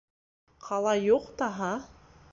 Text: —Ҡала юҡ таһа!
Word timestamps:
—Ҡала 0.69 0.95
юҡ 1.03 1.31
таһа! 1.43 1.73